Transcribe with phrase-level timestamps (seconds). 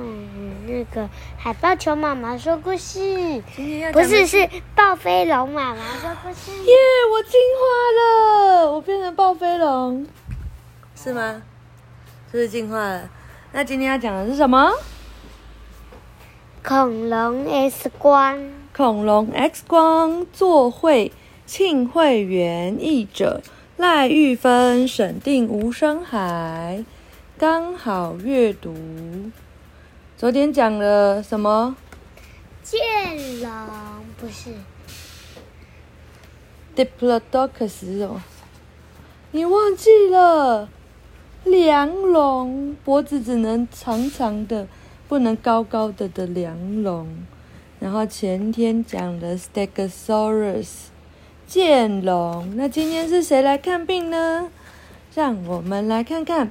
[0.00, 3.42] 嗯，那个海豹球妈妈说故事，
[3.92, 6.52] 不是是暴飞龙妈妈说故事。
[6.64, 6.74] 耶！
[7.12, 10.06] 我进化了，我变成暴飞龙，
[10.94, 11.42] 是吗？
[12.30, 13.10] 是不是进化了？
[13.50, 14.72] 那今天要讲的是什么？
[16.62, 21.10] 恐龙 X 光，恐龙 X 光作会，
[21.44, 23.42] 庆会员译者
[23.76, 26.84] 赖玉芬审定吴生海，
[27.36, 28.74] 刚好阅读。
[30.18, 31.76] 昨天讲了什么？
[32.64, 33.50] 剑龙
[34.16, 34.50] 不是
[36.74, 38.20] Diplodocus 是什么？
[39.30, 40.68] 你忘记了？
[41.44, 44.66] 梁龙，脖子只能长长的，
[45.06, 47.24] 不能高高的的梁龙。
[47.78, 50.86] 然后前天讲的 Stegosaurus
[51.46, 52.56] 剑龙。
[52.56, 54.50] 那今天是谁来看病呢？
[55.14, 56.50] 让我们来看看。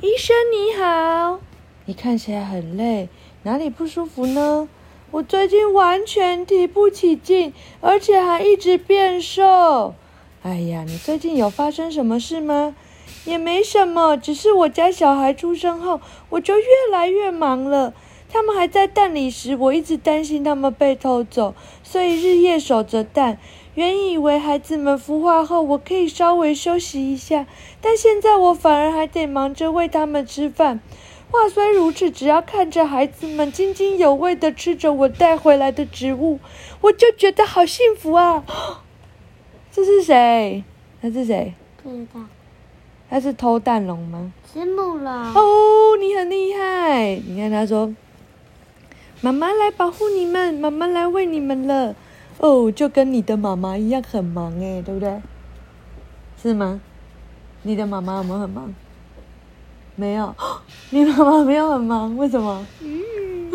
[0.00, 1.38] 医生你好，
[1.86, 3.10] 你看起来很累，
[3.42, 4.66] 哪里不舒服呢？
[5.10, 9.94] 我最近完全提不起劲，而且还一直变瘦。
[10.42, 12.74] 哎呀，你最近有发生什么事吗？
[13.26, 16.00] 也没什么，只是我家小孩出生后，
[16.30, 17.92] 我就越来越忙了。
[18.30, 23.38] 他们还在蛋里时，我一直担心他们被偷走，所以日夜守着蛋。
[23.74, 27.46] 原以为孩子们孵化后，我可以稍微休息一下，
[27.82, 30.80] 但现在我反而还得忙着喂他们吃饭。
[31.34, 36.38] 话虽如此，只要看着孩子们津津有味地吃着我带回来的植物，
[36.80, 38.44] 我就觉得好幸福啊！
[39.72, 40.62] 这是谁？
[41.02, 41.52] 他是谁？
[41.82, 42.20] 不知道。
[43.10, 44.32] 他是偷蛋龙吗？
[44.44, 47.16] 子母龙，哦，你很厉害！
[47.16, 47.92] 你看他说
[49.20, 51.96] ：“妈妈来保护你们，妈妈来喂你们了。”
[52.38, 55.20] 哦，就跟你的妈妈一样很忙哎，对不对？
[56.40, 56.80] 是吗？
[57.62, 58.72] 你的妈妈有没有很忙？
[59.96, 60.34] 没有，
[60.90, 62.66] 你妈妈没有很忙，为什么？
[62.80, 63.50] 嗯，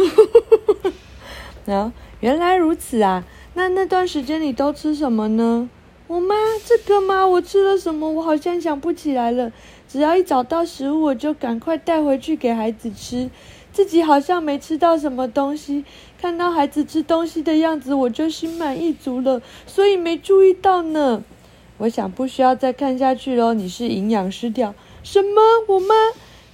[1.66, 3.23] 然后原来如此啊！
[3.56, 5.69] 那那段时间你都吃什么呢？
[6.08, 7.28] 我妈这个吗？
[7.28, 8.09] 我吃了什么？
[8.09, 9.52] 我好像想不起来了。
[9.88, 13.30] 只要一找到食物，我就赶快带回去给孩子吃。
[13.72, 15.84] 自己好像没吃到什么东西，
[16.19, 21.24] 看到孩子吃东西的样子，我就心满意足了，所以没注意到呢。
[21.78, 23.53] 我想不需要再看下去喽。
[23.53, 24.74] 你是营养失调？
[25.03, 25.42] 什么？
[25.68, 25.96] 我妈？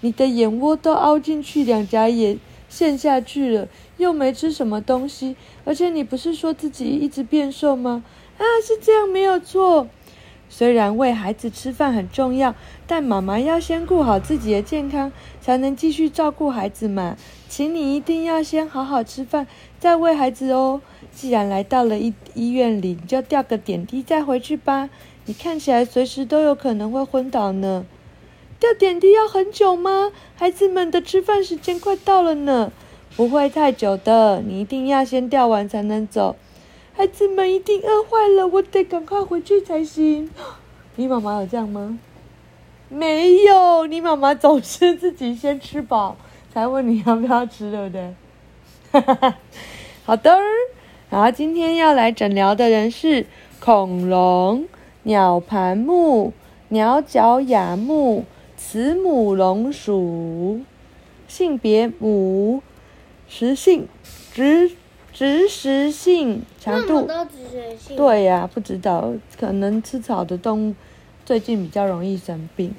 [0.01, 2.37] 你的眼窝都凹进去，两颊也
[2.69, 3.67] 陷下去了，
[3.97, 8.03] 又没吃什么东西，而且你不是说自己一直变瘦吗？
[8.37, 9.87] 啊，是这样没有错。
[10.47, 12.53] 虽然喂孩子吃饭很重要，
[12.85, 15.11] 但妈妈要先顾好自己的健康，
[15.41, 17.17] 才能继续照顾孩子嘛。
[17.49, 19.47] 请你一定要先好好吃饭，
[19.79, 20.81] 再喂孩子哦。
[21.11, 24.89] 既然来到了医医院里，你就吊个点滴再回去吧。
[25.25, 27.85] 你看起来随时都有可能会昏倒呢。
[28.65, 30.11] 吊点滴要很久吗？
[30.35, 32.71] 孩子们的吃饭时间快到了呢。
[33.15, 36.35] 不会太久的，你一定要先吊完才能走。
[36.93, 40.31] 孩子们一定饿坏了，我得赶快回去才行。
[40.97, 41.99] 你妈妈有这样吗？
[42.89, 46.17] 没有，你妈妈总是自己先吃饱，
[46.51, 49.33] 才问你要不要吃，对不对？
[50.05, 50.39] 好的，
[51.11, 53.27] 然后今天要来诊疗的人是
[53.59, 54.65] 恐龙、
[55.03, 56.33] 鸟盘目、
[56.69, 58.25] 鸟脚亚目、
[58.57, 60.61] 慈母龙属，
[61.27, 62.61] 性别母，
[63.27, 63.87] 食性
[64.33, 64.71] 植
[65.13, 67.07] 植食性，长度
[67.95, 70.75] 对呀、不知道，可能吃草的动物
[71.25, 72.73] 最近比较容易生病。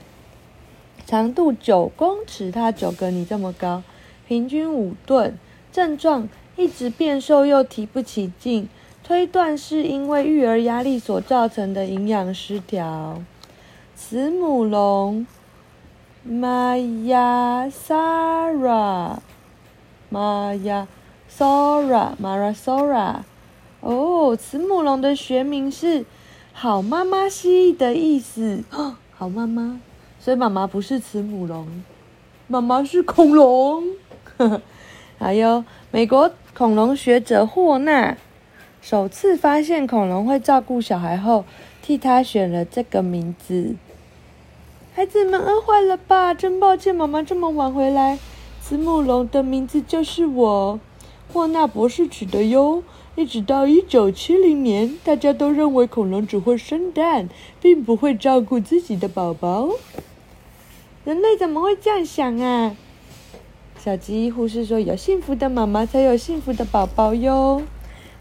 [1.06, 3.82] 长度九公尺，它九个你这么高，
[4.26, 5.38] 平均五吨。
[5.72, 8.68] 症状一直变瘦又提不起劲，
[9.04, 13.22] 推断是因为育儿压力所造成的营养失调。
[13.94, 15.26] 慈母龙
[16.28, 19.20] ，Maya Sara，Maya
[21.30, 23.22] Sora，Marasora。
[23.80, 26.04] 哦，慈母龙的学名是
[26.52, 28.64] 好妈妈蜥蜴的意思。
[28.72, 29.80] 哦， 好妈妈，
[30.18, 31.84] 所以妈妈不是慈母龙，
[32.48, 33.84] 妈妈是恐龙。
[35.18, 38.16] 还有美国恐龙学者霍纳
[38.82, 41.44] 首次发现恐龙会照顾小孩后，
[41.80, 43.76] 替他选了这个名字。
[44.96, 46.32] 孩子们饿坏了吧？
[46.32, 48.18] 真抱歉，妈妈这么晚回来。
[48.62, 50.80] 慈母龙的名字就是我，
[51.30, 52.82] 霍纳博士取的哟。
[53.14, 57.28] 一直到一九七零年，大家都认为恐龙只会生蛋，
[57.60, 59.68] 并不会照顾自己的宝宝。
[61.04, 62.74] 人类怎么会这样想啊？
[63.78, 67.60] 小鸡护士说：“有幸福的妈妈，才有幸福的宝宝哟。”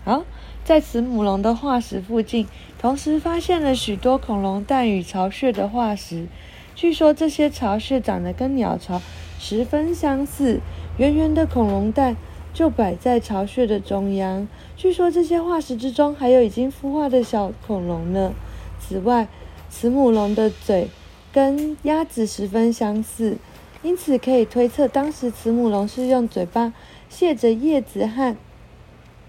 [0.03, 0.25] 好，
[0.65, 2.45] 在慈母龙的化石附近，
[2.77, 6.27] 同时发现了许多恐龙蛋与巢穴的化石。
[6.75, 9.01] 据说这些巢穴长得跟鸟巢
[9.39, 10.59] 十分相似，
[10.97, 12.17] 圆圆的恐龙蛋
[12.53, 14.45] 就摆在巢穴的中央。
[14.75, 18.33] 据说这些化石之中还有已经孵化的小恐龙呢。
[18.77, 19.29] 此外，
[19.69, 20.89] 慈母龙的嘴
[21.31, 23.37] 跟鸭子十分相似，
[23.81, 26.73] 因此可以推测当时慈母龙是用嘴巴
[27.09, 28.35] 衔着叶子和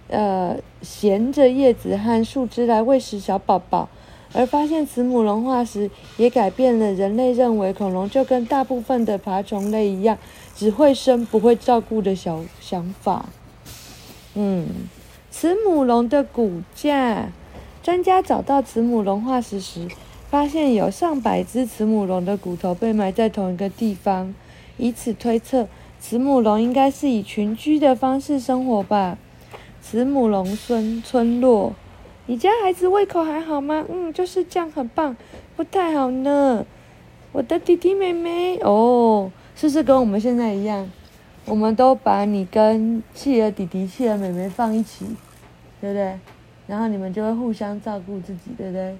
[0.08, 3.88] 呃衔着叶子和树枝来喂食小宝宝。
[4.32, 10.18] 而发现慈母龙化石也改变了人类认为恐龙就跟大部分的爬虫类一样，
[10.54, 13.26] 只会生不会照顾的小想法。
[14.34, 14.66] 嗯，
[15.30, 17.30] 慈母龙的骨架，
[17.82, 19.88] 专家找到慈母龙化石时，
[20.28, 24.34] 发现有上百只慈母龙的骨头被埋在同一个地方，
[24.76, 25.66] 以此推测，
[25.98, 29.16] 慈母龙应该是以群居的方式生活吧。
[29.80, 31.72] 慈母龙村村落。
[32.26, 33.84] 你家孩子胃口还好吗？
[33.88, 35.16] 嗯，就是这样，很棒。
[35.56, 36.66] 不太好呢。
[37.32, 40.90] 我的弟弟妹妹哦，是不是跟我们现在一样？
[41.44, 45.06] 我们都把你跟企鹅弟弟、企鹅妹妹放一起，
[45.80, 46.18] 对不对？
[46.66, 48.96] 然后你们就会互相照顾自己，对不对？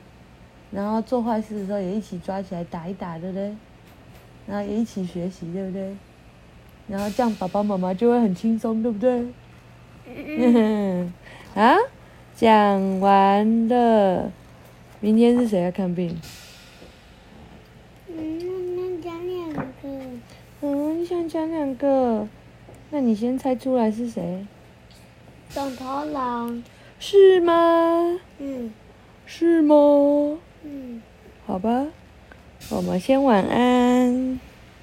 [0.71, 3.53] 然后做坏事的时候也一起抓起来打一打，对不对？
[4.47, 5.97] 然后也一起学习，对不对？
[6.87, 9.27] 然后这样爸爸妈妈就会很轻松，对不对？
[10.15, 11.13] 嗯
[11.57, 11.75] 啊？
[12.37, 14.31] 讲完了，
[15.01, 16.21] 明天是谁要看病？
[18.09, 19.63] 嗯，讲两个。
[20.61, 22.29] 嗯，你想讲两个？
[22.91, 24.47] 那你先猜出来是谁？
[25.55, 26.63] 短头狼。
[26.99, 28.21] 是吗？
[28.39, 28.71] 嗯。
[29.25, 30.39] 是吗？
[30.63, 31.01] 嗯。
[31.47, 31.87] 好吧，
[32.69, 34.39] 我们先晚安。